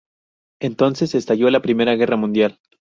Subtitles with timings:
[0.59, 2.59] Entonces estalló la Primera Guerra Mundial.